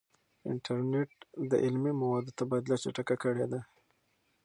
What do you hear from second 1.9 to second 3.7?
موادو تبادله چټکه کړې ده.